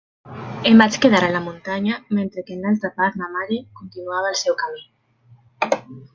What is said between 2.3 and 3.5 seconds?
que en l'altra part ma